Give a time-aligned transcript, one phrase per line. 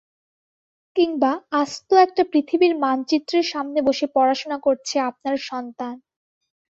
[0.95, 1.31] কিংবা
[1.61, 5.95] আস্ত একটা পৃথিবীর মানচিত্রের সামনে বসে পড়াশোনা করছে আপনার সন্তান।